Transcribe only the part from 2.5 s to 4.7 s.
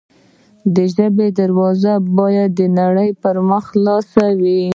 د نړۍ پر مخ خلاصې وي.